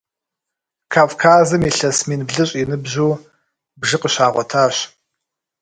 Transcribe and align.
Кавказым 0.93 1.61
илъэс 1.69 1.99
мин 2.07 2.21
блыщӏ 2.27 2.53
и 2.61 2.63
ныбжьу 2.69 3.11
бжы 3.79 3.97
къыщагъуэтащ. 4.01 4.75